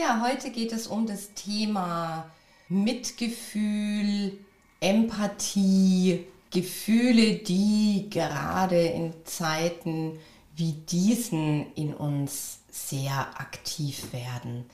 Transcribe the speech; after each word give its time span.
Ja, 0.00 0.22
heute 0.24 0.50
geht 0.50 0.72
es 0.72 0.86
um 0.86 1.06
das 1.06 1.34
Thema 1.34 2.30
Mitgefühl, 2.68 4.38
Empathie, 4.78 6.24
Gefühle, 6.52 7.34
die 7.38 8.06
gerade 8.08 8.80
in 8.80 9.12
Zeiten 9.24 10.20
wie 10.54 10.70
diesen 10.70 11.74
in 11.74 11.94
uns 11.94 12.60
sehr 12.70 13.40
aktiv 13.40 14.12
werden. 14.12 14.66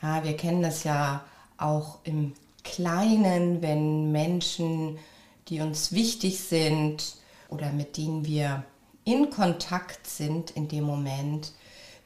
Ja, 0.00 0.24
wir 0.24 0.38
kennen 0.38 0.62
das 0.62 0.84
ja 0.84 1.22
auch 1.58 1.98
im 2.04 2.32
Kleinen, 2.64 3.60
wenn 3.60 4.10
Menschen, 4.10 4.98
die 5.48 5.60
uns 5.60 5.92
wichtig 5.92 6.40
sind 6.40 7.16
oder 7.50 7.72
mit 7.72 7.98
denen 7.98 8.24
wir 8.24 8.64
in 9.04 9.28
Kontakt 9.28 10.06
sind 10.06 10.52
in 10.52 10.68
dem 10.68 10.84
Moment, 10.84 11.52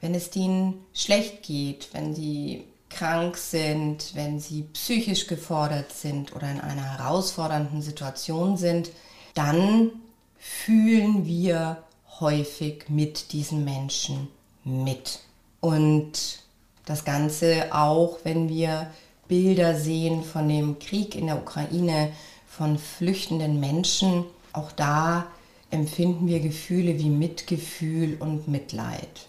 wenn 0.01 0.15
es 0.15 0.31
denen 0.31 0.85
schlecht 0.93 1.43
geht, 1.43 1.89
wenn 1.93 2.15
sie 2.15 2.65
krank 2.89 3.37
sind, 3.37 4.15
wenn 4.15 4.41
sie 4.41 4.63
psychisch 4.73 5.27
gefordert 5.27 5.93
sind 5.93 6.35
oder 6.35 6.51
in 6.51 6.61
einer 6.61 6.99
herausfordernden 6.99 7.83
Situation 7.83 8.57
sind, 8.57 8.91
dann 9.35 9.91
fühlen 10.39 11.27
wir 11.27 11.83
häufig 12.21 12.85
mit 12.89 13.33
diesen 13.33 13.65
Menschen 13.65 14.29
mit. 14.65 15.21
Und 15.61 16.41
das 16.85 17.05
Ganze 17.05 17.75
auch, 17.75 18.19
wenn 18.25 18.49
wir 18.49 18.91
Bilder 19.29 19.75
sehen 19.75 20.23
von 20.23 20.49
dem 20.49 20.79
Krieg 20.79 21.15
in 21.15 21.27
der 21.27 21.39
Ukraine, 21.39 22.13
von 22.49 22.79
flüchtenden 22.79 23.61
Menschen, 23.61 24.25
auch 24.53 24.73
da 24.73 25.27
empfinden 25.71 26.27
wir 26.27 26.41
Gefühle 26.41 26.99
wie 26.99 27.11
Mitgefühl 27.11 28.17
und 28.19 28.49
Mitleid. 28.49 29.27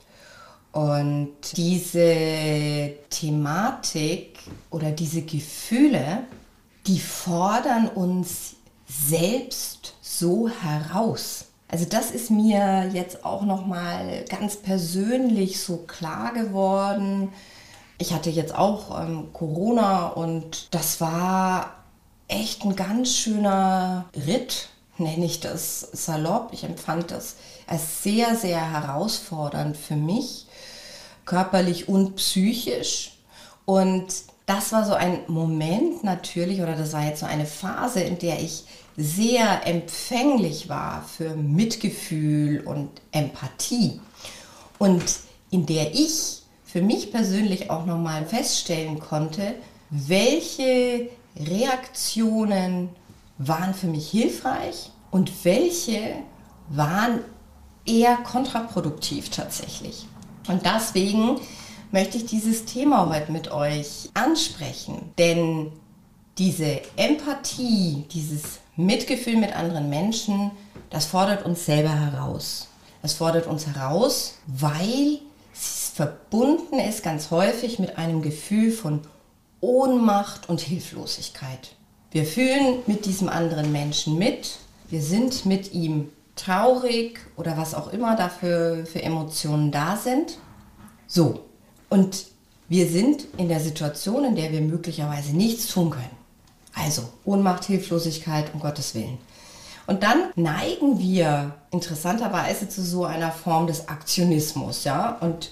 Und 0.77 1.33
diese 1.53 2.93
Thematik 3.09 4.37
oder 4.69 4.91
diese 4.91 5.23
Gefühle, 5.23 6.19
die 6.85 6.99
fordern 6.99 7.87
uns 7.87 8.57
selbst 8.87 9.95
so 10.03 10.49
heraus. 10.49 11.45
Also 11.67 11.85
das 11.85 12.11
ist 12.11 12.29
mir 12.29 12.91
jetzt 12.93 13.25
auch 13.25 13.41
noch 13.41 13.65
mal 13.65 14.23
ganz 14.29 14.57
persönlich 14.57 15.63
so 15.63 15.77
klar 15.77 16.33
geworden. 16.33 17.29
Ich 17.97 18.13
hatte 18.13 18.29
jetzt 18.29 18.53
auch 18.53 19.01
ähm, 19.01 19.33
Corona 19.33 20.09
und 20.09 20.67
das 20.75 21.01
war 21.01 21.73
echt 22.27 22.63
ein 22.63 22.75
ganz 22.75 23.15
schöner 23.15 24.05
Ritt, 24.27 24.69
nenne 24.99 25.25
ich 25.25 25.39
das 25.39 25.79
salopp. 25.79 26.49
Ich 26.51 26.63
empfand 26.63 27.09
das 27.09 27.37
als 27.65 28.03
sehr, 28.03 28.35
sehr 28.35 28.61
herausfordernd 28.73 29.75
für 29.75 29.95
mich 29.95 30.46
körperlich 31.27 31.87
und 31.87 32.15
psychisch. 32.15 33.11
Und 33.65 34.07
das 34.47 34.71
war 34.71 34.85
so 34.85 34.93
ein 34.93 35.19
Moment 35.27 36.03
natürlich, 36.03 36.61
oder 36.61 36.75
das 36.75 36.93
war 36.93 37.05
jetzt 37.05 37.19
so 37.19 37.27
eine 37.27 37.45
Phase, 37.45 37.99
in 37.99 38.17
der 38.17 38.41
ich 38.41 38.63
sehr 38.95 39.67
empfänglich 39.67 40.69
war 40.69 41.03
für 41.03 41.35
Mitgefühl 41.35 42.61
und 42.61 42.89
Empathie. 43.11 43.99
Und 44.79 45.03
in 45.51 45.67
der 45.67 45.93
ich 45.93 46.41
für 46.65 46.81
mich 46.81 47.11
persönlich 47.11 47.69
auch 47.69 47.85
nochmal 47.85 48.25
feststellen 48.25 48.99
konnte, 48.99 49.55
welche 49.89 51.09
Reaktionen 51.37 52.89
waren 53.37 53.73
für 53.73 53.87
mich 53.87 54.09
hilfreich 54.09 54.91
und 55.11 55.31
welche 55.45 56.15
waren 56.69 57.19
eher 57.85 58.17
kontraproduktiv 58.17 59.29
tatsächlich. 59.29 60.05
Und 60.47 60.65
deswegen 60.65 61.39
möchte 61.91 62.17
ich 62.17 62.25
dieses 62.25 62.65
Thema 62.65 63.09
heute 63.09 63.31
mit 63.31 63.51
euch 63.51 64.09
ansprechen. 64.13 65.11
Denn 65.17 65.71
diese 66.37 66.81
Empathie, 66.95 68.05
dieses 68.11 68.59
Mitgefühl 68.75 69.37
mit 69.37 69.55
anderen 69.55 69.89
Menschen, 69.89 70.51
das 70.89 71.05
fordert 71.05 71.45
uns 71.45 71.65
selber 71.65 71.93
heraus. 71.93 72.67
Es 73.01 73.13
fordert 73.13 73.47
uns 73.47 73.67
heraus, 73.67 74.35
weil 74.45 75.19
es 75.53 75.91
verbunden 75.95 76.79
ist 76.79 77.03
ganz 77.03 77.31
häufig 77.31 77.79
mit 77.79 77.97
einem 77.97 78.21
Gefühl 78.21 78.71
von 78.71 79.01
Ohnmacht 79.61 80.49
und 80.49 80.61
Hilflosigkeit. 80.61 81.75
Wir 82.11 82.25
fühlen 82.25 82.79
mit 82.85 83.05
diesem 83.05 83.29
anderen 83.29 83.71
Menschen 83.71 84.17
mit, 84.17 84.57
wir 84.89 85.01
sind 85.01 85.45
mit 85.45 85.73
ihm 85.73 86.09
traurig 86.37 87.19
oder 87.35 87.57
was 87.57 87.73
auch 87.73 87.91
immer 87.91 88.15
dafür 88.15 88.85
für 88.85 89.01
Emotionen 89.01 89.71
da 89.71 89.97
sind. 89.97 90.37
So, 91.07 91.45
und 91.89 92.25
wir 92.69 92.87
sind 92.87 93.25
in 93.37 93.49
der 93.49 93.59
Situation, 93.59 94.25
in 94.25 94.35
der 94.35 94.51
wir 94.51 94.61
möglicherweise 94.61 95.35
nichts 95.35 95.67
tun 95.67 95.89
können. 95.89 96.17
Also 96.73 97.03
Ohnmacht, 97.25 97.65
Hilflosigkeit, 97.65 98.53
um 98.53 98.59
Gottes 98.59 98.93
Willen. 98.93 99.17
Und 99.87 100.03
dann 100.03 100.31
neigen 100.35 100.99
wir 100.99 101.55
interessanterweise 101.71 102.67
zu 102.67 102.83
so 102.83 103.05
einer 103.05 103.31
Form 103.31 103.67
des 103.67 103.87
Aktionismus, 103.87 104.83
ja. 104.83 105.17
Und 105.21 105.49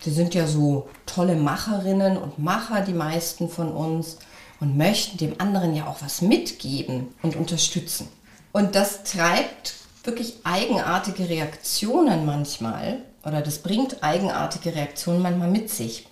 wir 0.00 0.12
sind 0.12 0.34
ja 0.34 0.46
so 0.46 0.88
tolle 1.06 1.36
Macherinnen 1.36 2.16
und 2.16 2.40
Macher, 2.40 2.80
die 2.80 2.92
meisten 2.92 3.48
von 3.48 3.72
uns, 3.72 4.18
und 4.58 4.76
möchten 4.76 5.18
dem 5.18 5.40
anderen 5.40 5.76
ja 5.76 5.86
auch 5.86 6.02
was 6.02 6.22
mitgeben 6.22 7.08
und 7.22 7.36
unterstützen. 7.36 8.08
Und 8.52 8.74
das 8.74 9.04
treibt 9.04 9.74
wirklich 10.06 10.36
eigenartige 10.44 11.28
Reaktionen 11.28 12.26
manchmal 12.26 12.98
oder 13.24 13.42
das 13.42 13.58
bringt 13.58 14.02
eigenartige 14.02 14.74
Reaktionen 14.74 15.20
manchmal 15.20 15.50
mit 15.50 15.70
sich. 15.70 16.06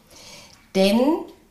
Denn, 0.74 1.00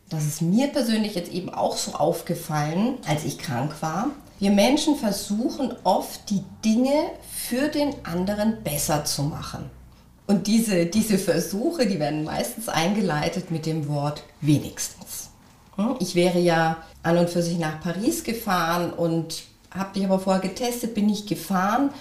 das 0.09 0.25
ist 0.25 0.41
mir 0.41 0.67
persönlich 0.67 1.15
jetzt 1.15 1.31
eben 1.31 1.49
auch 1.49 1.77
so 1.77 1.93
aufgefallen, 1.93 2.97
als 3.07 3.23
ich 3.23 3.39
krank 3.39 3.75
war, 3.81 4.07
wir 4.39 4.51
Menschen 4.51 4.97
versuchen 4.97 5.73
oft 5.85 6.29
die 6.29 6.43
Dinge 6.65 7.11
für 7.31 7.69
den 7.69 7.93
anderen 8.05 8.61
besser 8.61 9.05
zu 9.05 9.23
machen. 9.23 9.69
Und 10.27 10.47
diese, 10.47 10.85
diese 10.85 11.17
Versuche, 11.17 11.87
die 11.87 11.99
werden 11.99 12.25
meistens 12.25 12.67
eingeleitet 12.67 13.51
mit 13.51 13.65
dem 13.65 13.87
Wort 13.87 14.23
wenigstens. 14.41 15.29
Hm? 15.77 15.95
Ich 15.99 16.15
wäre 16.15 16.39
ja 16.39 16.77
an 17.03 17.17
und 17.17 17.29
für 17.29 17.41
sich 17.41 17.57
nach 17.57 17.81
Paris 17.81 18.23
gefahren 18.23 18.91
und 18.91 19.43
habe 19.71 19.93
dich 19.93 20.05
aber 20.05 20.19
vorher 20.19 20.41
getestet, 20.41 20.93
bin 20.93 21.09
ich 21.09 21.25
gefahren 21.25 21.91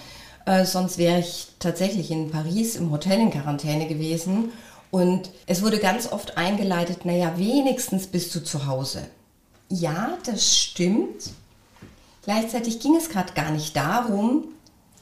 äh, 0.45 0.65
sonst 0.65 0.97
wäre 0.97 1.19
ich 1.19 1.47
tatsächlich 1.59 2.11
in 2.11 2.31
Paris 2.31 2.75
im 2.75 2.91
Hotel 2.91 3.19
in 3.19 3.31
Quarantäne 3.31 3.87
gewesen. 3.87 4.51
Und 4.91 5.31
es 5.47 5.63
wurde 5.63 5.79
ganz 5.79 6.11
oft 6.11 6.37
eingeleitet, 6.37 7.05
naja, 7.05 7.33
wenigstens 7.37 8.07
bist 8.07 8.35
du 8.35 8.43
zu 8.43 8.67
Hause. 8.67 9.07
Ja, 9.69 10.17
das 10.25 10.55
stimmt. 10.55 11.31
Gleichzeitig 12.23 12.79
ging 12.79 12.95
es 12.95 13.09
gerade 13.09 13.33
gar 13.33 13.51
nicht 13.51 13.75
darum, 13.75 14.45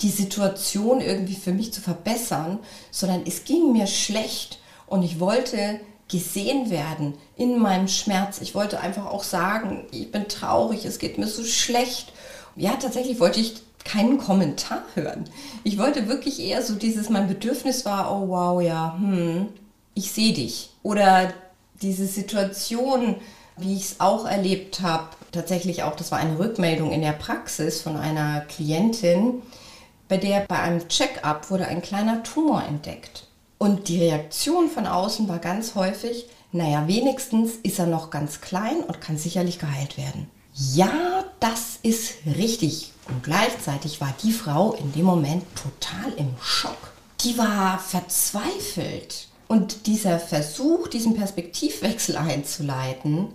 die 0.01 0.09
Situation 0.09 1.01
irgendwie 1.01 1.35
für 1.35 1.51
mich 1.51 1.73
zu 1.73 1.81
verbessern, 1.81 2.59
sondern 2.89 3.23
es 3.25 3.43
ging 3.43 3.73
mir 3.73 3.85
schlecht 3.85 4.59
und 4.87 5.03
ich 5.03 5.19
wollte 5.19 5.79
gesehen 6.07 6.69
werden 6.69 7.13
in 7.35 7.59
meinem 7.59 7.87
Schmerz. 7.87 8.41
Ich 8.41 8.55
wollte 8.55 8.79
einfach 8.79 9.05
auch 9.05 9.23
sagen, 9.23 9.85
ich 9.91 10.11
bin 10.11 10.27
traurig, 10.27 10.85
es 10.85 10.99
geht 10.99 11.17
mir 11.17 11.27
so 11.27 11.43
schlecht. 11.43 12.11
Ja, 12.55 12.71
tatsächlich 12.73 13.19
wollte 13.19 13.39
ich 13.39 13.61
keinen 13.85 14.17
Kommentar 14.17 14.83
hören. 14.95 15.25
Ich 15.63 15.77
wollte 15.77 16.07
wirklich 16.07 16.39
eher 16.39 16.61
so 16.61 16.75
dieses, 16.75 17.09
mein 17.09 17.27
Bedürfnis 17.27 17.85
war, 17.85 18.11
oh 18.11 18.27
wow, 18.29 18.61
ja, 18.61 18.95
hm, 18.97 19.47
ich 19.93 20.11
sehe 20.11 20.33
dich. 20.33 20.71
Oder 20.83 21.33
diese 21.81 22.05
Situation, 22.05 23.15
wie 23.57 23.75
ich 23.75 23.83
es 23.83 23.99
auch 23.99 24.25
erlebt 24.25 24.81
habe, 24.81 25.09
tatsächlich 25.31 25.83
auch, 25.83 25.95
das 25.95 26.11
war 26.11 26.19
eine 26.19 26.39
Rückmeldung 26.39 26.91
in 26.91 27.01
der 27.01 27.13
Praxis 27.13 27.81
von 27.81 27.97
einer 27.97 28.41
Klientin, 28.41 29.41
bei 30.07 30.17
der 30.17 30.41
bei 30.41 30.59
einem 30.59 30.87
Check-up 30.87 31.49
wurde 31.49 31.67
ein 31.67 31.81
kleiner 31.81 32.23
Tumor 32.23 32.63
entdeckt. 32.67 33.27
Und 33.57 33.87
die 33.87 34.01
Reaktion 34.01 34.69
von 34.69 34.87
außen 34.87 35.29
war 35.29 35.39
ganz 35.39 35.75
häufig, 35.75 36.27
naja, 36.51 36.87
wenigstens 36.87 37.53
ist 37.63 37.79
er 37.79 37.85
noch 37.85 38.09
ganz 38.09 38.41
klein 38.41 38.81
und 38.85 38.99
kann 38.99 39.17
sicherlich 39.17 39.59
geheilt 39.59 39.97
werden. 39.97 40.29
Ja, 40.53 41.23
das 41.39 41.79
ist 41.81 42.13
richtig. 42.25 42.91
Und 43.07 43.23
gleichzeitig 43.23 44.01
war 44.01 44.13
die 44.23 44.31
Frau 44.31 44.73
in 44.73 44.91
dem 44.91 45.05
Moment 45.05 45.43
total 45.55 46.13
im 46.17 46.35
Schock. 46.41 46.91
Die 47.21 47.37
war 47.37 47.79
verzweifelt. 47.79 49.27
Und 49.47 49.87
dieser 49.87 50.19
Versuch, 50.19 50.87
diesen 50.87 51.15
Perspektivwechsel 51.15 52.15
einzuleiten, 52.15 53.27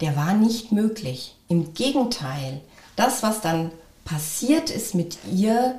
der 0.00 0.16
war 0.16 0.34
nicht 0.34 0.72
möglich. 0.72 1.36
Im 1.48 1.74
Gegenteil, 1.74 2.60
das, 2.96 3.22
was 3.22 3.40
dann 3.40 3.70
passiert 4.04 4.70
ist 4.70 4.94
mit 4.94 5.18
ihr, 5.30 5.78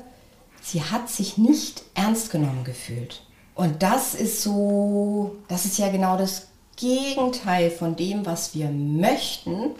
sie 0.61 0.83
hat 0.83 1.09
sich 1.09 1.37
nicht 1.37 1.83
ernst 1.95 2.31
genommen 2.31 2.63
gefühlt. 2.63 3.23
Und 3.55 3.81
das 3.81 4.13
ist 4.13 4.43
so, 4.43 5.35
das 5.47 5.65
ist 5.65 5.79
ja 5.79 5.89
genau 5.89 6.17
das 6.17 6.47
Gegenteil 6.75 7.71
von 7.71 7.95
dem, 7.95 8.25
was 8.25 8.53
wir 8.53 8.69
möchten, 8.69 9.71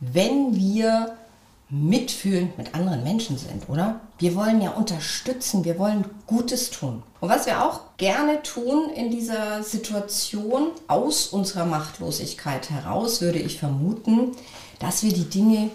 wenn 0.00 0.54
wir 0.54 1.16
mitfühlend 1.68 2.56
mit 2.58 2.74
anderen 2.74 3.02
Menschen 3.02 3.38
sind, 3.38 3.68
oder? 3.68 4.00
Wir 4.18 4.36
wollen 4.36 4.62
ja 4.62 4.70
unterstützen, 4.70 5.64
wir 5.64 5.78
wollen 5.78 6.04
Gutes 6.26 6.70
tun. 6.70 7.02
Und 7.20 7.28
was 7.28 7.46
wir 7.46 7.64
auch 7.64 7.80
gerne 7.96 8.42
tun 8.42 8.88
in 8.94 9.10
dieser 9.10 9.64
Situation, 9.64 10.68
aus 10.86 11.26
unserer 11.26 11.66
Machtlosigkeit 11.66 12.70
heraus, 12.70 13.20
würde 13.20 13.40
ich 13.40 13.58
vermuten, 13.58 14.32
dass 14.78 15.02
wir 15.02 15.12
die 15.12 15.28
Dinge 15.28 15.70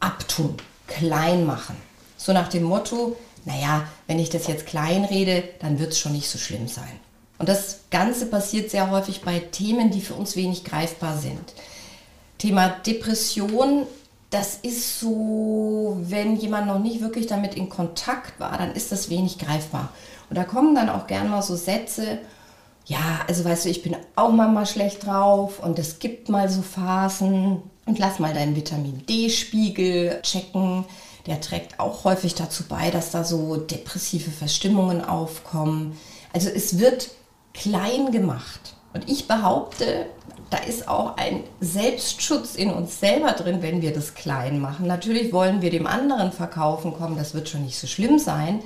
abtun, 0.00 0.54
klein 0.86 1.44
machen. 1.44 1.76
So 2.16 2.32
nach 2.32 2.48
dem 2.48 2.62
Motto, 2.62 3.16
naja, 3.44 3.86
wenn 4.06 4.18
ich 4.18 4.30
das 4.30 4.46
jetzt 4.46 4.66
klein 4.66 5.04
rede, 5.04 5.44
dann 5.60 5.78
wird 5.78 5.92
es 5.92 5.98
schon 5.98 6.12
nicht 6.12 6.30
so 6.30 6.38
schlimm 6.38 6.66
sein. 6.66 7.00
Und 7.38 7.50
das 7.50 7.80
Ganze 7.90 8.26
passiert 8.26 8.70
sehr 8.70 8.90
häufig 8.90 9.20
bei 9.20 9.38
Themen, 9.38 9.90
die 9.90 10.00
für 10.00 10.14
uns 10.14 10.34
wenig 10.34 10.64
greifbar 10.64 11.18
sind. 11.18 11.52
Thema 12.38 12.68
Depression 12.68 13.86
das 14.30 14.56
ist 14.56 15.00
so, 15.00 15.96
wenn 16.00 16.36
jemand 16.36 16.66
noch 16.66 16.78
nicht 16.78 17.00
wirklich 17.00 17.26
damit 17.26 17.54
in 17.54 17.68
Kontakt 17.68 18.38
war, 18.40 18.58
dann 18.58 18.72
ist 18.72 18.90
das 18.92 19.08
wenig 19.08 19.38
greifbar. 19.38 19.90
Und 20.28 20.36
da 20.36 20.44
kommen 20.44 20.74
dann 20.74 20.88
auch 20.88 21.06
gerne 21.06 21.28
mal 21.28 21.42
so 21.42 21.54
Sätze, 21.54 22.18
ja, 22.86 23.20
also 23.26 23.44
weißt 23.44 23.64
du, 23.64 23.68
ich 23.68 23.82
bin 23.82 23.96
auch 24.14 24.30
mal 24.30 24.66
schlecht 24.66 25.06
drauf 25.06 25.60
und 25.60 25.78
es 25.78 25.98
gibt 25.98 26.28
mal 26.28 26.48
so 26.48 26.62
Phasen 26.62 27.62
und 27.84 27.98
lass 27.98 28.18
mal 28.18 28.34
deinen 28.34 28.56
Vitamin 28.56 29.04
D-Spiegel 29.06 30.20
checken. 30.22 30.84
Der 31.26 31.40
trägt 31.40 31.80
auch 31.80 32.04
häufig 32.04 32.34
dazu 32.34 32.64
bei, 32.68 32.90
dass 32.90 33.10
da 33.10 33.24
so 33.24 33.56
depressive 33.56 34.30
Verstimmungen 34.30 35.04
aufkommen. 35.04 35.98
Also 36.32 36.48
es 36.48 36.78
wird 36.78 37.10
klein 37.54 38.12
gemacht. 38.12 38.74
Und 38.92 39.08
ich 39.08 39.26
behaupte, 39.26 40.06
da 40.50 40.58
ist 40.58 40.88
auch 40.88 41.16
ein 41.16 41.42
Selbstschutz 41.60 42.54
in 42.54 42.70
uns 42.70 43.00
selber 43.00 43.32
drin, 43.32 43.62
wenn 43.62 43.82
wir 43.82 43.92
das 43.92 44.14
klein 44.14 44.60
machen. 44.60 44.86
Natürlich 44.86 45.32
wollen 45.32 45.60
wir 45.62 45.70
dem 45.70 45.86
anderen 45.86 46.32
verkaufen, 46.32 46.94
kommen, 46.94 47.16
das 47.16 47.34
wird 47.34 47.48
schon 47.48 47.64
nicht 47.64 47.78
so 47.78 47.86
schlimm 47.86 48.18
sein. 48.18 48.62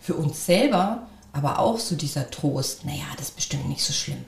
Für 0.00 0.14
uns 0.14 0.46
selber 0.46 1.06
aber 1.32 1.58
auch 1.58 1.78
so 1.78 1.96
dieser 1.96 2.30
Trost, 2.30 2.84
naja, 2.84 3.04
das 3.16 3.28
ist 3.28 3.36
bestimmt 3.36 3.68
nicht 3.68 3.82
so 3.82 3.92
schlimm. 3.92 4.24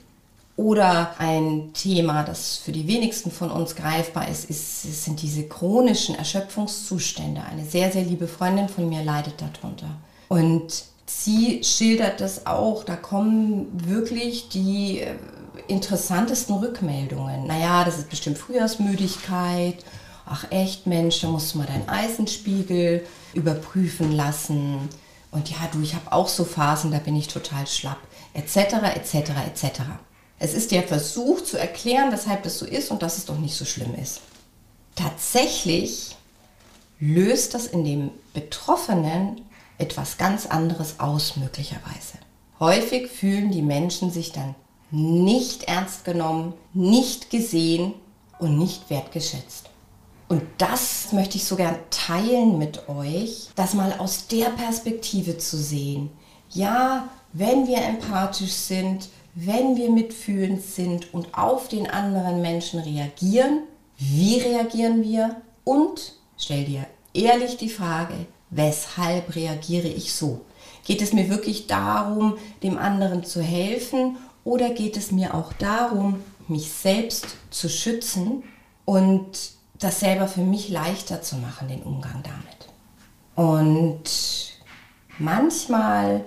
Oder 0.57 1.13
ein 1.19 1.71
Thema, 1.73 2.23
das 2.23 2.57
für 2.57 2.71
die 2.71 2.87
wenigsten 2.87 3.31
von 3.31 3.51
uns 3.51 3.75
greifbar 3.75 4.27
ist, 4.27 4.49
ist, 4.49 5.05
sind 5.05 5.21
diese 5.21 5.47
chronischen 5.47 6.15
Erschöpfungszustände. 6.15 7.43
Eine 7.43 7.63
sehr, 7.63 7.91
sehr 7.91 8.03
liebe 8.03 8.27
Freundin 8.27 8.67
von 8.67 8.89
mir 8.89 9.03
leidet 9.03 9.35
darunter. 9.39 9.87
Und 10.27 10.83
sie 11.05 11.63
schildert 11.63 12.19
das 12.19 12.45
auch, 12.47 12.83
da 12.83 12.95
kommen 12.95 13.67
wirklich 13.87 14.49
die 14.49 15.01
äh, 15.01 15.15
interessantesten 15.67 16.55
Rückmeldungen. 16.55 17.47
Naja, 17.47 17.83
das 17.83 17.97
ist 17.97 18.09
bestimmt 18.09 18.37
Frühjahrsmüdigkeit. 18.37 19.83
Ach 20.25 20.45
echt, 20.51 20.87
Mensch, 20.87 21.21
da 21.21 21.27
musst 21.27 21.53
du 21.53 21.59
mal 21.59 21.67
deinen 21.67 21.87
Eisenspiegel 21.87 23.05
überprüfen 23.33 24.11
lassen. 24.11 24.89
Und 25.31 25.49
ja, 25.49 25.57
du, 25.71 25.81
ich 25.81 25.93
habe 25.93 26.11
auch 26.11 26.27
so 26.27 26.43
Phasen, 26.43 26.91
da 26.91 26.99
bin 26.99 27.15
ich 27.15 27.27
total 27.27 27.67
schlapp. 27.67 27.99
Etc., 28.33 28.57
etc., 28.95 29.15
etc. 29.47 29.81
Es 30.39 30.53
ist 30.53 30.71
der 30.71 30.83
Versuch 30.83 31.41
zu 31.41 31.57
erklären, 31.57 32.11
weshalb 32.11 32.43
das 32.43 32.59
so 32.59 32.65
ist 32.65 32.91
und 32.91 33.01
dass 33.01 33.17
es 33.17 33.25
doch 33.25 33.37
nicht 33.37 33.55
so 33.55 33.65
schlimm 33.65 33.95
ist. 33.95 34.21
Tatsächlich 34.95 36.15
löst 36.99 37.53
das 37.53 37.67
in 37.67 37.83
dem 37.83 38.11
Betroffenen 38.33 39.41
etwas 39.77 40.17
ganz 40.17 40.45
anderes 40.45 40.99
aus, 40.99 41.37
möglicherweise. 41.37 42.17
Häufig 42.59 43.11
fühlen 43.11 43.51
die 43.51 43.61
Menschen 43.61 44.11
sich 44.11 44.31
dann 44.31 44.55
nicht 44.91 45.63
ernst 45.63 46.05
genommen, 46.05 46.53
nicht 46.73 47.29
gesehen 47.29 47.93
und 48.39 48.57
nicht 48.57 48.89
wertgeschätzt. 48.89 49.69
Und 50.29 50.43
das 50.57 51.13
möchte 51.13 51.37
ich 51.37 51.45
so 51.45 51.55
gern 51.55 51.77
teilen 51.89 52.57
mit 52.57 52.89
euch, 52.89 53.49
das 53.55 53.73
mal 53.73 53.93
aus 53.97 54.27
der 54.27 54.49
Perspektive 54.49 55.37
zu 55.37 55.57
sehen. 55.57 56.09
Ja, 56.49 57.07
wenn 57.33 57.67
wir 57.67 57.77
empathisch 57.77 58.51
sind, 58.51 59.09
wenn 59.35 59.77
wir 59.77 59.89
mitfühlend 59.89 60.61
sind 60.61 61.13
und 61.13 61.37
auf 61.37 61.67
den 61.67 61.89
anderen 61.89 62.41
Menschen 62.41 62.79
reagieren, 62.79 63.63
wie 63.97 64.39
reagieren 64.39 65.03
wir? 65.03 65.41
Und 65.63 66.13
stell 66.37 66.65
dir 66.65 66.85
ehrlich 67.13 67.57
die 67.57 67.69
Frage, 67.69 68.13
weshalb 68.49 69.35
reagiere 69.35 69.87
ich 69.87 70.13
so? 70.13 70.41
Geht 70.85 71.01
es 71.01 71.13
mir 71.13 71.29
wirklich 71.29 71.67
darum, 71.67 72.37
dem 72.63 72.77
anderen 72.77 73.23
zu 73.23 73.41
helfen 73.41 74.17
oder 74.47 74.69
geht 74.69 74.95
es 74.95 75.11
mir 75.11 75.33
auch 75.33 75.51
darum, 75.51 76.23
mich 76.47 76.71
selbst 76.71 77.35
zu 77.49 77.67
schützen 77.67 78.43
und 78.85 79.27
das 79.77 79.99
selber 79.99 80.29
für 80.29 80.41
mich 80.41 80.69
leichter 80.69 81.21
zu 81.21 81.35
machen, 81.35 81.67
den 81.67 81.83
Umgang 81.83 82.23
damit? 82.23 82.69
Und 83.35 84.03
manchmal 85.19 86.23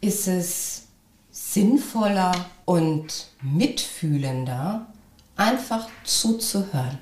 ist 0.00 0.26
es 0.26 0.86
sinnvoller 1.30 2.32
und 2.64 3.28
mitfühlender, 3.40 4.86
einfach 5.36 5.86
zuzuhören. 6.02 6.98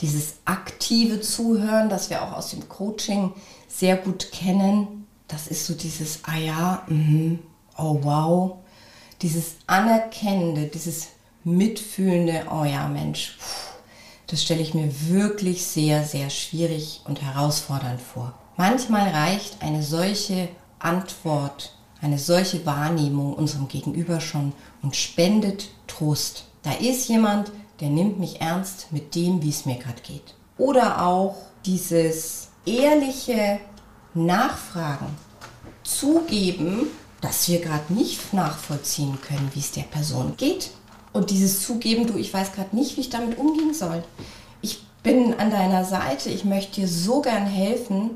Dieses 0.00 0.36
aktive 0.46 1.20
Zuhören, 1.20 1.90
das 1.90 2.08
wir 2.08 2.22
auch 2.22 2.32
aus 2.32 2.48
dem 2.48 2.66
Coaching 2.70 3.34
sehr 3.68 3.98
gut 3.98 4.32
kennen, 4.32 5.06
das 5.28 5.48
ist 5.48 5.66
so 5.66 5.74
dieses, 5.74 6.20
ah 6.24 6.38
ja, 6.38 6.82
mm, 6.88 7.38
oh 7.76 7.98
wow, 8.02 8.56
dieses 9.22 9.56
Anerkennende, 9.66 10.66
dieses 10.66 11.08
Mitfühlende, 11.44 12.46
oh 12.50 12.64
ja 12.64 12.88
Mensch, 12.88 13.38
das 14.26 14.42
stelle 14.42 14.60
ich 14.60 14.74
mir 14.74 14.90
wirklich 15.08 15.64
sehr, 15.64 16.02
sehr 16.02 16.30
schwierig 16.30 17.02
und 17.04 17.22
herausfordernd 17.22 18.00
vor. 18.00 18.34
Manchmal 18.56 19.10
reicht 19.10 19.62
eine 19.62 19.82
solche 19.82 20.48
Antwort, 20.78 21.76
eine 22.00 22.18
solche 22.18 22.66
Wahrnehmung 22.66 23.34
unserem 23.34 23.68
Gegenüber 23.68 24.20
schon 24.20 24.52
und 24.82 24.96
spendet 24.96 25.68
Trost. 25.86 26.44
Da 26.62 26.72
ist 26.72 27.08
jemand, 27.08 27.52
der 27.80 27.90
nimmt 27.90 28.18
mich 28.18 28.40
ernst 28.40 28.92
mit 28.92 29.14
dem, 29.14 29.42
wie 29.42 29.50
es 29.50 29.66
mir 29.66 29.76
gerade 29.76 30.00
geht. 30.02 30.34
Oder 30.58 31.06
auch 31.06 31.36
dieses 31.64 32.48
ehrliche 32.64 33.60
Nachfragen, 34.14 35.06
zugeben, 35.84 36.88
dass 37.26 37.48
wir 37.48 37.60
gerade 37.60 37.92
nicht 37.92 38.32
nachvollziehen 38.32 39.18
können, 39.20 39.50
wie 39.52 39.58
es 39.58 39.72
der 39.72 39.82
Person 39.82 40.34
geht. 40.36 40.70
Und 41.12 41.30
dieses 41.30 41.60
Zugeben, 41.60 42.06
du, 42.06 42.16
ich 42.16 42.32
weiß 42.32 42.52
gerade 42.52 42.76
nicht, 42.76 42.96
wie 42.96 43.00
ich 43.00 43.10
damit 43.10 43.36
umgehen 43.36 43.74
soll. 43.74 44.04
Ich 44.62 44.84
bin 45.02 45.34
an 45.34 45.50
deiner 45.50 45.84
Seite, 45.84 46.30
ich 46.30 46.44
möchte 46.44 46.82
dir 46.82 46.88
so 46.88 47.22
gern 47.22 47.46
helfen. 47.46 48.10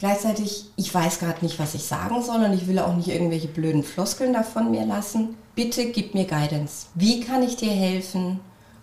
Gleichzeitig, 0.00 0.64
ich 0.74 0.92
weiß 0.92 1.20
gerade 1.20 1.44
nicht, 1.44 1.60
was 1.60 1.74
ich 1.74 1.84
sagen 1.84 2.20
soll 2.24 2.42
und 2.42 2.54
ich 2.54 2.66
will 2.66 2.80
auch 2.80 2.96
nicht 2.96 3.06
irgendwelche 3.06 3.46
blöden 3.46 3.84
Floskeln 3.84 4.32
davon 4.32 4.72
mir 4.72 4.84
lassen. 4.84 5.36
Bitte 5.54 5.92
gib 5.92 6.14
mir 6.14 6.24
Guidance. 6.24 6.88
Wie 6.96 7.20
kann 7.20 7.44
ich 7.44 7.54
dir 7.54 7.70
helfen? 7.70 8.40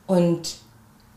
Und 0.07 0.55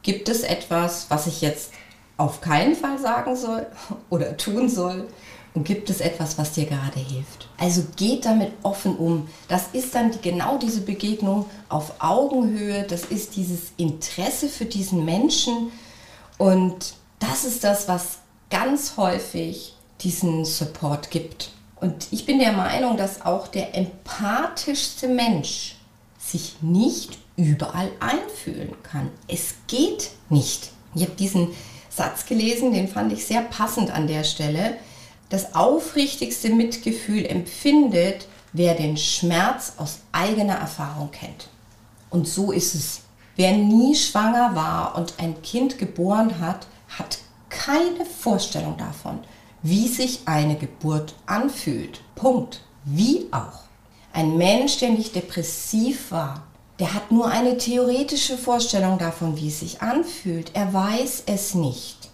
gibt 0.03 0.29
es 0.29 0.43
etwas, 0.43 1.07
was 1.09 1.29
ich 1.29 1.41
jetzt 1.41 1.71
auf 2.17 2.41
keinen 2.41 2.75
Fall 2.75 2.99
sagen 2.99 3.37
soll 3.37 3.65
oder 4.11 4.37
tun 4.37 4.69
soll? 4.69 5.07
Und 5.55 5.63
gibt 5.63 5.89
es 5.89 6.01
etwas, 6.01 6.37
was 6.37 6.53
dir 6.53 6.67
gerade 6.67 6.99
hilft? 6.99 7.46
Also 7.59 7.85
geht 7.97 8.27
damit 8.27 8.53
offen 8.63 8.97
um. 8.97 9.29
Das 9.49 9.69
ist 9.73 9.95
dann 9.95 10.11
die, 10.11 10.21
genau 10.21 10.59
diese 10.59 10.83
Begegnung 10.83 11.47
auf 11.69 11.95
Augenhöhe. 12.01 12.85
Das 12.85 13.05
ist 13.05 13.37
dieses 13.37 13.73
Interesse 13.77 14.49
für 14.49 14.67
diesen 14.67 15.05
Menschen. 15.05 15.73
Und 16.39 16.95
das 17.19 17.45
ist 17.45 17.65
das, 17.65 17.89
was 17.89 18.19
ganz 18.51 18.97
häufig 18.97 19.75
diesen 20.01 20.45
Support 20.45 21.11
gibt. 21.11 21.51
Und 21.81 22.09
ich 22.11 22.27
bin 22.27 22.39
der 22.39 22.53
Meinung, 22.53 22.97
dass 22.97 23.23
auch 23.23 23.49
der 23.49 23.75
empathischste 23.75 25.09
Mensch 25.09 25.77
sich 26.19 26.57
nicht 26.61 27.19
überall 27.37 27.91
einfühlen 28.01 28.75
kann. 28.83 29.11
Es 29.29 29.55
geht 29.67 30.11
nicht. 30.29 30.71
Ich 30.95 31.03
habe 31.03 31.13
diesen 31.13 31.49
Satz 31.91 32.27
gelesen, 32.27 32.73
den 32.73 32.89
fand 32.89 33.13
ich 33.13 33.25
sehr 33.27 33.43
passend 33.43 33.91
an 33.91 34.07
der 34.07 34.25
Stelle 34.25 34.77
das 35.29 35.55
aufrichtigste 35.55 36.51
Mitgefühl 36.51 37.27
empfindet, 37.27 38.29
wer 38.53 38.75
den 38.75 38.97
Schmerz 38.97 39.75
aus 39.77 39.99
eigener 40.13 40.55
Erfahrung 40.55 41.11
kennt. 41.11 41.49
Und 42.11 42.29
so 42.29 42.53
ist 42.53 42.75
es. 42.75 43.01
Wer 43.35 43.53
nie 43.53 43.95
schwanger 43.95 44.55
war 44.55 44.97
und 44.97 45.15
ein 45.19 45.43
Kind 45.43 45.79
geboren 45.79 46.41
hat, 46.41 46.67
hat 46.89 47.19
keine 47.51 48.07
Vorstellung 48.07 48.77
davon, 48.79 49.19
wie 49.63 49.89
sich 49.89 50.21
eine 50.25 50.57
Geburt 50.57 51.15
anfühlt. 51.27 52.01
Punkt. 52.15 52.63
Wie 52.85 53.27
auch. 53.33 53.65
Ein 54.13 54.37
Mensch, 54.39 54.79
der 54.79 54.91
nicht 54.91 55.15
depressiv 55.15 56.11
war, 56.11 56.45
der 56.79 56.95
hat 56.95 57.11
nur 57.11 57.29
eine 57.29 57.59
theoretische 57.59 58.39
Vorstellung 58.39 58.99
davon, 58.99 59.37
wie 59.37 59.49
es 59.49 59.61
sich 59.61 59.83
anfühlt. 59.83 60.53
Er 60.55 60.73
weiß 60.73 61.25
es 61.27 61.55
nicht. 61.55 62.11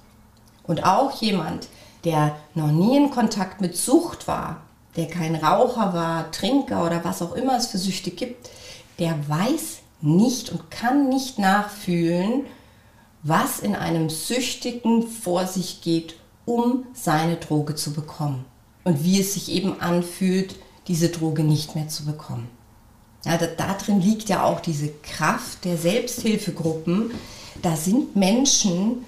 Und 0.64 0.85
auch 0.85 1.21
jemand, 1.21 1.69
der 2.05 2.37
noch 2.55 2.71
nie 2.71 2.97
in 2.97 3.11
Kontakt 3.11 3.61
mit 3.61 3.77
Sucht 3.77 4.29
war, 4.29 4.63
der 4.97 5.07
kein 5.07 5.35
Raucher 5.35 5.95
war, 5.95 6.31
Trinker 6.31 6.85
oder 6.85 7.05
was 7.05 7.23
auch 7.23 7.35
immer 7.35 7.57
es 7.57 7.69
für 7.69 7.79
Süchte 7.79 8.11
gibt, 8.11 8.51
der 8.99 9.17
weiß 9.29 9.79
nicht 10.01 10.51
und 10.51 10.71
kann 10.71 11.09
nicht 11.09 11.39
nachfühlen, 11.39 12.45
was 13.23 13.61
in 13.61 13.77
einem 13.77 14.11
Süchtigen 14.11 15.07
vor 15.07 15.47
sich 15.47 15.81
geht, 15.81 16.17
um 16.45 16.87
seine 16.93 17.37
Droge 17.37 17.77
zu 17.77 17.93
bekommen. 17.93 18.45
Und 18.85 19.05
wie 19.05 19.21
es 19.21 19.35
sich 19.35 19.51
eben 19.53 19.81
anfühlt, 19.81 20.57
diese 20.89 21.09
Droge 21.09 21.45
nicht 21.45 21.77
mehr 21.77 21.89
zu 21.89 22.05
bekommen. 22.05 22.49
Ja, 23.25 23.39
da, 23.39 23.47
da 23.47 23.75
drin 23.75 24.01
liegt 24.01 24.29
ja 24.29 24.43
auch 24.43 24.59
diese 24.59 24.89
Kraft 24.89 25.65
der 25.65 25.77
Selbsthilfegruppen. 25.77 27.13
Da 27.63 27.77
sind 27.77 28.17
Menschen, 28.17 29.05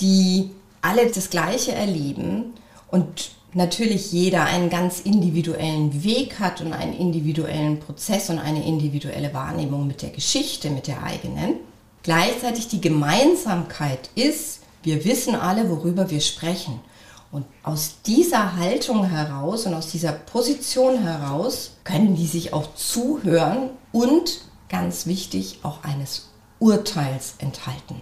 die 0.00 0.50
alle 0.82 1.10
das 1.10 1.30
Gleiche 1.30 1.72
erleben 1.72 2.54
und 2.90 3.30
natürlich 3.54 4.12
jeder 4.12 4.44
einen 4.44 4.70
ganz 4.70 5.00
individuellen 5.00 6.04
Weg 6.04 6.38
hat 6.38 6.60
und 6.60 6.72
einen 6.72 6.94
individuellen 6.94 7.80
Prozess 7.80 8.30
und 8.30 8.38
eine 8.38 8.64
individuelle 8.66 9.32
Wahrnehmung 9.32 9.86
mit 9.86 10.02
der 10.02 10.10
Geschichte, 10.10 10.70
mit 10.70 10.86
der 10.86 11.02
eigenen. 11.02 11.54
Gleichzeitig 12.02 12.68
die 12.68 12.80
Gemeinsamkeit 12.80 14.10
ist, 14.14 14.60
wir 14.82 15.04
wissen 15.04 15.34
alle, 15.34 15.68
worüber 15.68 16.10
wir 16.10 16.20
sprechen. 16.20 16.80
Und 17.30 17.44
aus 17.62 17.96
dieser 18.06 18.56
Haltung 18.56 19.04
heraus 19.04 19.66
und 19.66 19.74
aus 19.74 19.88
dieser 19.88 20.12
Position 20.12 21.02
heraus 21.02 21.72
können 21.84 22.16
die 22.16 22.26
sich 22.26 22.54
auch 22.54 22.74
zuhören 22.74 23.70
und, 23.92 24.40
ganz 24.70 25.06
wichtig, 25.06 25.58
auch 25.62 25.84
eines 25.84 26.30
Urteils 26.58 27.34
enthalten. 27.38 28.00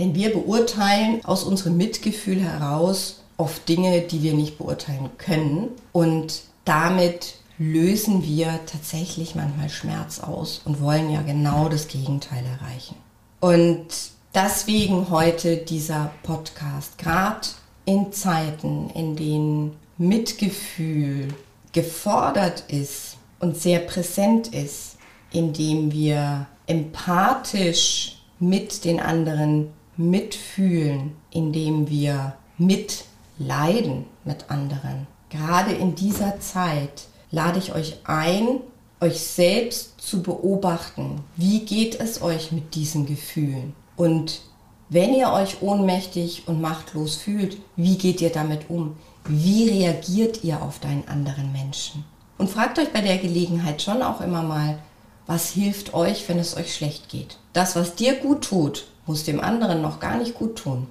Denn 0.00 0.14
wir 0.14 0.32
beurteilen 0.32 1.22
aus 1.24 1.44
unserem 1.44 1.76
Mitgefühl 1.76 2.40
heraus 2.40 3.22
oft 3.36 3.68
Dinge, 3.68 4.00
die 4.00 4.22
wir 4.22 4.32
nicht 4.32 4.56
beurteilen 4.56 5.10
können. 5.18 5.68
Und 5.92 6.42
damit 6.64 7.34
lösen 7.58 8.24
wir 8.24 8.58
tatsächlich 8.64 9.34
manchmal 9.34 9.68
Schmerz 9.68 10.20
aus 10.20 10.62
und 10.64 10.80
wollen 10.80 11.10
ja 11.10 11.20
genau 11.20 11.68
das 11.68 11.86
Gegenteil 11.88 12.42
erreichen. 12.46 12.96
Und 13.40 13.86
deswegen 14.34 15.10
heute 15.10 15.58
dieser 15.58 16.12
Podcast, 16.22 16.96
gerade 16.96 17.48
in 17.84 18.10
Zeiten, 18.10 18.88
in 18.94 19.16
denen 19.16 19.76
Mitgefühl 19.98 21.28
gefordert 21.72 22.64
ist 22.68 23.18
und 23.38 23.58
sehr 23.58 23.80
präsent 23.80 24.48
ist, 24.48 24.96
indem 25.30 25.92
wir 25.92 26.46
empathisch 26.66 28.16
mit 28.38 28.84
den 28.86 28.98
anderen 29.00 29.68
mitfühlen, 30.00 31.12
indem 31.30 31.88
wir 31.88 32.34
mitleiden 32.58 34.06
mit 34.24 34.50
anderen. 34.50 35.06
Gerade 35.28 35.72
in 35.72 35.94
dieser 35.94 36.40
Zeit 36.40 37.06
lade 37.30 37.58
ich 37.58 37.74
euch 37.74 37.98
ein, 38.04 38.60
euch 39.00 39.20
selbst 39.20 40.00
zu 40.00 40.22
beobachten. 40.22 41.20
Wie 41.36 41.60
geht 41.60 42.00
es 42.00 42.22
euch 42.22 42.50
mit 42.50 42.74
diesen 42.74 43.06
Gefühlen? 43.06 43.74
Und 43.96 44.40
wenn 44.88 45.14
ihr 45.14 45.32
euch 45.32 45.62
ohnmächtig 45.62 46.44
und 46.46 46.60
machtlos 46.60 47.16
fühlt, 47.16 47.58
wie 47.76 47.96
geht 47.96 48.20
ihr 48.20 48.30
damit 48.30 48.68
um? 48.68 48.96
Wie 49.24 49.68
reagiert 49.68 50.42
ihr 50.42 50.62
auf 50.62 50.80
deinen 50.80 51.06
anderen 51.06 51.52
Menschen? 51.52 52.04
Und 52.38 52.50
fragt 52.50 52.78
euch 52.78 52.92
bei 52.92 53.00
der 53.00 53.18
Gelegenheit 53.18 53.82
schon 53.82 54.02
auch 54.02 54.20
immer 54.20 54.42
mal, 54.42 54.78
was 55.26 55.50
hilft 55.50 55.94
euch, 55.94 56.28
wenn 56.28 56.38
es 56.38 56.56
euch 56.56 56.74
schlecht 56.74 57.08
geht? 57.08 57.38
Das, 57.52 57.76
was 57.76 57.94
dir 57.94 58.14
gut 58.16 58.42
tut, 58.42 58.86
muss 59.10 59.24
dem 59.24 59.40
anderen 59.40 59.82
noch 59.82 59.98
gar 59.98 60.18
nicht 60.18 60.34
gut 60.34 60.54
tun. 60.54 60.86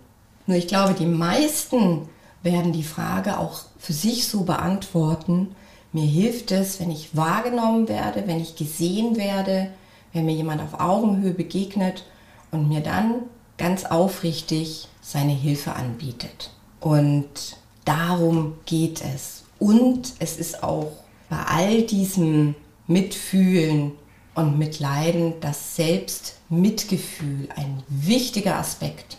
Nur 0.46 0.58
ich 0.58 0.68
glaube, 0.68 0.94
die 0.94 1.06
meisten 1.06 2.10
werden 2.44 2.74
die 2.74 2.84
Frage 2.84 3.40
auch 3.40 3.62
für 3.78 3.94
sich 3.94 4.28
so 4.28 4.42
beantworten, 4.44 5.56
mir 5.94 6.06
hilft 6.06 6.52
es, 6.52 6.82
wenn 6.82 6.92
ich 6.92 7.16
wahrgenommen 7.16 7.88
werde, 7.88 8.28
wenn 8.28 8.42
ich 8.42 8.58
gesehen 8.58 9.16
werde, 9.16 9.70
wenn 10.12 10.26
mir 10.26 10.34
jemand 10.34 10.62
auf 10.62 10.82
Augenhöhe 10.82 11.32
begegnet 11.32 12.04
und 12.52 12.68
mir 12.68 12.82
dann 12.82 13.22
ganz 13.58 13.86
aufrichtig 13.86 14.90
seine 15.02 15.32
Hilfe 15.32 15.78
anbietet. 15.78 16.52
Und 16.82 17.58
darum 17.86 18.56
geht 18.66 19.02
es. 19.02 19.46
Und 19.60 20.14
es 20.20 20.38
ist 20.38 20.62
auch 20.62 20.92
bei 21.30 21.38
all 21.38 21.84
diesem 21.84 22.56
Mitfühlen 22.86 23.94
und 24.40 24.58
Mitleiden 24.58 25.34
das 25.42 25.76
Selbstmitgefühl 25.76 27.50
ein 27.56 27.84
wichtiger 27.88 28.58
Aspekt. 28.58 29.18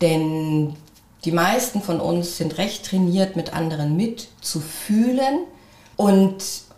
Denn 0.00 0.74
die 1.24 1.32
meisten 1.32 1.82
von 1.82 2.00
uns 2.00 2.36
sind 2.36 2.58
recht 2.58 2.86
trainiert, 2.86 3.36
mit 3.36 3.52
anderen 3.52 3.96
mitzufühlen 3.96 5.40
und 5.96 6.36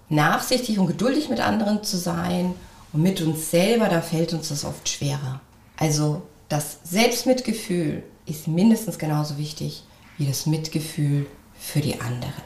nachsichtig 0.08 0.78
und 0.78 0.86
geduldig 0.86 1.28
mit 1.28 1.40
anderen 1.40 1.82
zu 1.82 1.96
sein. 1.96 2.54
Und 2.92 3.02
mit 3.02 3.20
uns 3.20 3.50
selber, 3.50 3.88
da 3.88 4.00
fällt 4.00 4.32
uns 4.32 4.48
das 4.48 4.64
oft 4.64 4.88
schwerer. 4.88 5.40
Also 5.76 6.22
das 6.48 6.78
Selbstmitgefühl 6.84 8.02
ist 8.24 8.48
mindestens 8.48 8.98
genauso 8.98 9.36
wichtig 9.36 9.84
wie 10.16 10.26
das 10.26 10.46
Mitgefühl 10.46 11.26
für 11.58 11.80
die 11.80 12.00
anderen. 12.00 12.42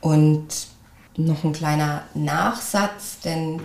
Und 0.00 0.48
noch 1.16 1.44
ein 1.44 1.52
kleiner 1.52 2.02
Nachsatz, 2.14 3.20
denn 3.24 3.60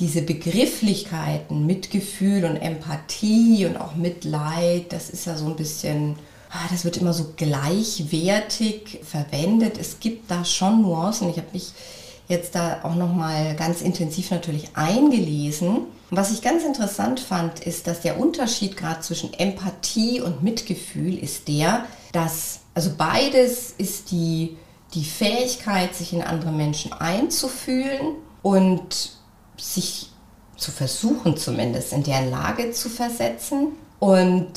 diese 0.00 0.22
Begrifflichkeiten, 0.22 1.66
Mitgefühl 1.66 2.44
und 2.44 2.56
Empathie 2.56 3.66
und 3.66 3.76
auch 3.76 3.94
Mitleid, 3.94 4.92
das 4.92 5.10
ist 5.10 5.26
ja 5.26 5.36
so 5.36 5.46
ein 5.46 5.56
bisschen, 5.56 6.16
ah, 6.50 6.66
das 6.70 6.84
wird 6.84 6.96
immer 6.96 7.12
so 7.12 7.34
gleichwertig 7.36 9.00
verwendet. 9.02 9.78
Es 9.78 10.00
gibt 10.00 10.30
da 10.30 10.44
schon 10.44 10.82
Nuancen. 10.82 11.28
Ich 11.28 11.36
habe 11.36 11.48
mich 11.52 11.72
jetzt 12.28 12.54
da 12.54 12.80
auch 12.82 12.94
noch 12.94 13.12
mal 13.12 13.54
ganz 13.56 13.82
intensiv 13.82 14.30
natürlich 14.30 14.70
eingelesen. 14.74 15.82
Was 16.10 16.32
ich 16.32 16.42
ganz 16.42 16.64
interessant 16.64 17.20
fand, 17.20 17.60
ist, 17.60 17.86
dass 17.86 18.00
der 18.00 18.18
Unterschied 18.18 18.76
gerade 18.76 19.00
zwischen 19.00 19.32
Empathie 19.34 20.20
und 20.20 20.42
Mitgefühl 20.42 21.18
ist 21.18 21.46
der, 21.46 21.84
dass 22.12 22.60
also 22.74 22.90
beides 22.96 23.74
ist 23.76 24.10
die 24.10 24.56
die 24.94 25.04
Fähigkeit, 25.04 25.94
sich 25.94 26.12
in 26.12 26.22
andere 26.22 26.50
Menschen 26.50 26.92
einzufühlen 26.92 28.16
und 28.42 29.19
sich 29.60 30.10
zu 30.56 30.70
versuchen 30.70 31.36
zumindest 31.36 31.92
in 31.92 32.02
deren 32.02 32.30
Lage 32.30 32.70
zu 32.72 32.88
versetzen. 32.88 33.68
Und 33.98 34.52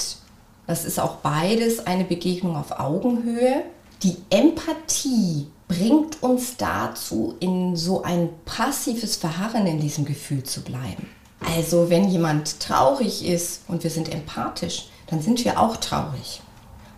das 0.68 0.86
ist 0.86 1.00
auch 1.00 1.18
beides 1.18 1.86
eine 1.86 2.04
Begegnung 2.04 2.56
auf 2.56 2.80
Augenhöhe. 2.80 3.64
Die 4.04 4.18
Empathie 4.30 5.48
bringt 5.68 6.22
uns 6.22 6.58
dazu, 6.58 7.36
in 7.40 7.76
so 7.76 8.04
ein 8.04 8.30
passives 8.46 9.16
Verharren 9.16 9.66
in 9.66 9.80
diesem 9.80 10.06
Gefühl 10.06 10.44
zu 10.44 10.62
bleiben. 10.62 11.10
Also 11.40 11.90
wenn 11.90 12.10
jemand 12.10 12.60
traurig 12.60 13.26
ist 13.26 13.62
und 13.68 13.84
wir 13.84 13.90
sind 13.90 14.14
empathisch, 14.14 14.88
dann 15.08 15.22
sind 15.22 15.44
wir 15.44 15.60
auch 15.60 15.78
traurig. 15.78 16.42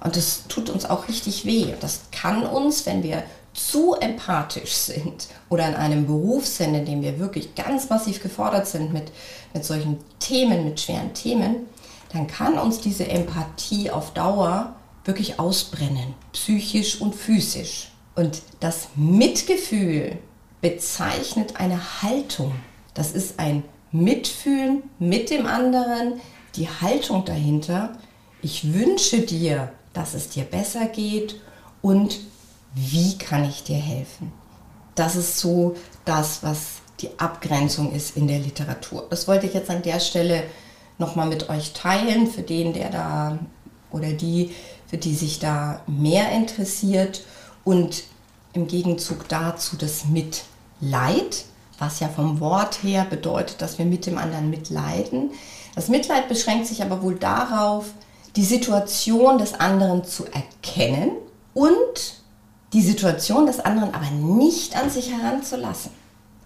Und 0.04 0.16
das 0.16 0.44
tut 0.48 0.70
uns 0.70 0.86
auch 0.86 1.08
richtig 1.08 1.46
weh. 1.46 1.74
Das 1.80 2.02
kann 2.12 2.44
uns, 2.44 2.86
wenn 2.86 3.02
wir 3.02 3.24
zu 3.56 3.94
empathisch 3.94 4.74
sind 4.74 5.28
oder 5.50 5.68
in 5.68 5.76
einem 5.76 6.06
Beruf 6.06 6.46
sind, 6.46 6.76
in 6.76 6.86
dem 6.86 7.02
wir 7.02 7.20
wirklich 7.20 7.56
ganz 7.56 7.90
massiv 7.90 8.22
gefordert 8.22 8.68
sind 8.68 8.94
mit, 8.94 9.12
mit 9.54 9.64
solchen 9.64 9.98
Themen, 10.20 10.66
mit 10.66 10.80
schweren 10.80 11.14
Themen, 11.14 11.68
dann 12.12 12.28
kann 12.28 12.60
uns 12.60 12.82
diese 12.82 13.08
Empathie 13.08 13.90
auf 13.90 14.14
Dauer 14.14 14.76
wirklich 15.06 15.40
ausbrennen, 15.40 16.14
psychisch 16.34 17.00
und 17.00 17.16
physisch. 17.16 17.92
Und 18.16 18.42
das 18.60 18.90
Mitgefühl 18.96 20.18
bezeichnet 20.62 21.58
eine 21.58 22.02
Haltung. 22.02 22.54
Das 22.94 23.12
ist 23.12 23.40
ein 23.40 23.64
Mitfühlen 23.92 24.84
mit 25.00 25.30
dem 25.30 25.46
anderen, 25.46 26.20
die 26.56 26.68
Haltung 26.68 27.24
dahinter. 27.24 27.98
Ich 28.42 28.74
wünsche 28.74 29.22
dir, 29.22 29.72
dass 29.94 30.14
es 30.14 30.30
dir 30.30 30.44
besser 30.44 30.86
geht 30.88 31.40
und 31.82 32.20
wie 32.76 33.18
kann 33.18 33.46
ich 33.46 33.64
dir 33.64 33.78
helfen? 33.78 34.32
Das 34.94 35.16
ist 35.16 35.40
so 35.40 35.76
das, 36.04 36.44
was 36.44 36.82
die 37.00 37.10
Abgrenzung 37.18 37.94
ist 37.94 38.16
in 38.16 38.28
der 38.28 38.40
Literatur. 38.40 39.08
Das 39.10 39.28
wollte 39.28 39.48
ich 39.48 39.54
jetzt 39.54 39.70
an 39.70 39.82
der 39.82 40.00
Stelle 40.00 40.44
nochmal 40.98 41.28
mit 41.28 41.50
euch 41.50 41.74
teilen, 41.74 42.28
für 42.28 42.42
den, 42.42 42.74
der 42.74 42.90
da 42.90 43.40
oder 43.92 44.12
die, 44.12 44.52
für 44.88 44.98
die 44.98 45.16
sich 45.16 45.40
da 45.40 45.82
mehr 45.88 46.32
interessiert. 46.32 47.24
Und 47.64 48.04
im 48.54 48.68
Gegenzug 48.68 49.28
dazu 49.28 49.76
das 49.78 50.06
Mitleid, 50.06 51.46
was 51.80 52.00
ja 52.00 52.10
vom 52.10 52.40
Wort 52.40 52.84
her 52.84 53.06
bedeutet, 53.10 53.62
dass 53.62 53.78
wir 53.78 53.86
mit 53.86 54.06
dem 54.06 54.18
anderen 54.18 54.50
mitleiden. 54.50 55.32
Das 55.76 55.90
Mitleid 55.90 56.30
beschränkt 56.30 56.68
sich 56.68 56.82
aber 56.82 57.02
wohl 57.02 57.16
darauf, 57.16 57.86
die 58.36 58.46
Situation 58.46 59.38
des 59.38 59.54
anderen 59.54 60.04
zu 60.04 60.26
erkennen 60.26 61.12
und 61.54 62.25
die 62.76 62.82
Situation 62.82 63.46
des 63.46 63.62
anderen 63.62 63.94
aber 63.94 64.12
nicht 64.12 64.76
an 64.76 64.90
sich 64.90 65.10
heranzulassen. 65.10 65.92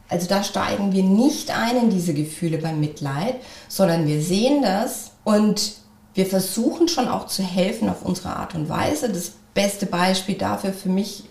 Also 0.09 0.27
da 0.27 0.43
steigen 0.43 0.91
wir 0.91 1.01
nicht 1.01 1.49
ein 1.49 1.75
in 1.75 1.89
diese 1.89 2.13
Gefühle 2.13 2.59
beim 2.59 2.79
Mitleid, 2.79 3.37
sondern 3.67 4.05
wir 4.05 4.21
sehen 4.21 4.61
das 4.61 5.11
und 5.23 5.73
wir 6.13 6.27
versuchen 6.27 6.87
schon 6.87 7.07
auch 7.07 7.25
zu 7.25 7.41
helfen 7.41 7.89
auf 7.89 8.03
unsere 8.03 8.35
Art 8.35 8.53
und 8.53 8.69
Weise. 8.69 9.09
Das 9.09 9.31
beste 9.55 9.87
Beispiel 9.87 10.35
dafür 10.35 10.71
für 10.71 10.89
mich, 10.89 11.23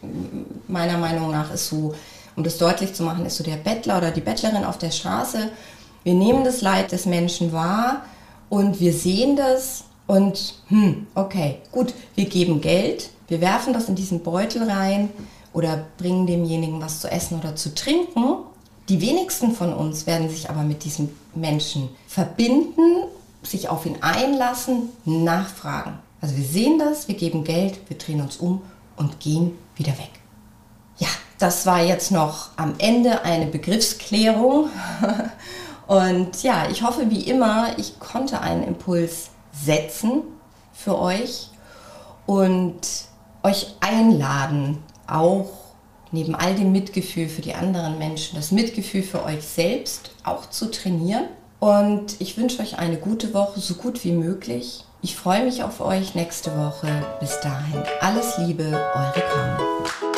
meiner 0.66 0.98
Meinung 0.98 1.30
nach, 1.30 1.52
ist 1.52 1.68
so, 1.68 1.94
um 2.34 2.42
das 2.42 2.58
deutlich 2.58 2.92
zu 2.92 3.04
machen, 3.04 3.24
ist 3.24 3.36
so 3.36 3.44
der 3.44 3.56
Bettler 3.56 3.98
oder 3.98 4.10
die 4.10 4.20
Bettlerin 4.20 4.64
auf 4.64 4.78
der 4.78 4.90
Straße. 4.90 5.50
Wir 6.02 6.14
nehmen 6.14 6.42
das 6.42 6.60
Leid 6.60 6.90
des 6.90 7.06
Menschen 7.06 7.52
wahr 7.52 8.02
und 8.48 8.80
wir 8.80 8.92
sehen 8.92 9.36
das 9.36 9.84
und, 10.08 10.54
hm, 10.68 11.06
okay, 11.14 11.58
gut, 11.70 11.92
wir 12.14 12.24
geben 12.24 12.62
Geld, 12.62 13.10
wir 13.28 13.42
werfen 13.42 13.74
das 13.74 13.90
in 13.90 13.94
diesen 13.94 14.22
Beutel 14.22 14.68
rein 14.68 15.10
oder 15.52 15.84
bringen 15.98 16.26
demjenigen 16.26 16.80
was 16.80 17.00
zu 17.00 17.12
essen 17.12 17.38
oder 17.38 17.54
zu 17.54 17.74
trinken. 17.74 18.38
Die 18.88 19.02
wenigsten 19.02 19.52
von 19.52 19.74
uns 19.74 20.06
werden 20.06 20.30
sich 20.30 20.48
aber 20.48 20.62
mit 20.62 20.82
diesem 20.84 21.10
Menschen 21.34 21.90
verbinden, 22.06 23.04
sich 23.42 23.68
auf 23.68 23.84
ihn 23.84 23.98
einlassen, 24.00 24.88
nachfragen. 25.04 25.98
Also 26.22 26.38
wir 26.38 26.44
sehen 26.44 26.78
das, 26.78 27.06
wir 27.06 27.14
geben 27.14 27.44
Geld, 27.44 27.78
wir 27.88 27.98
drehen 27.98 28.22
uns 28.22 28.38
um 28.38 28.62
und 28.96 29.20
gehen 29.20 29.58
wieder 29.76 29.92
weg. 29.92 30.10
Ja, 30.96 31.08
das 31.38 31.66
war 31.66 31.82
jetzt 31.82 32.10
noch 32.12 32.48
am 32.56 32.76
Ende 32.78 33.24
eine 33.24 33.46
Begriffsklärung. 33.46 34.70
Und 35.86 36.42
ja, 36.42 36.68
ich 36.70 36.82
hoffe 36.82 37.08
wie 37.08 37.22
immer, 37.22 37.78
ich 37.78 37.98
konnte 37.98 38.42
einen 38.42 38.62
Impuls 38.62 39.30
setzen 39.64 40.22
für 40.72 40.98
euch 40.98 41.48
und 42.26 42.80
euch 43.42 43.74
einladen, 43.80 44.78
auch 45.06 45.50
neben 46.10 46.34
all 46.34 46.54
dem 46.54 46.72
Mitgefühl 46.72 47.28
für 47.28 47.42
die 47.42 47.54
anderen 47.54 47.98
Menschen, 47.98 48.36
das 48.36 48.50
Mitgefühl 48.50 49.02
für 49.02 49.24
euch 49.24 49.42
selbst 49.42 50.10
auch 50.24 50.48
zu 50.50 50.70
trainieren. 50.70 51.24
Und 51.60 52.20
ich 52.20 52.36
wünsche 52.36 52.62
euch 52.62 52.78
eine 52.78 52.98
gute 52.98 53.34
Woche, 53.34 53.60
so 53.60 53.74
gut 53.74 54.04
wie 54.04 54.12
möglich. 54.12 54.84
Ich 55.02 55.16
freue 55.16 55.44
mich 55.44 55.62
auf 55.62 55.80
euch 55.80 56.14
nächste 56.14 56.56
Woche. 56.56 56.88
Bis 57.20 57.40
dahin, 57.40 57.82
alles 58.00 58.38
Liebe, 58.38 58.64
eure 58.64 59.22
Carmen. 59.32 60.17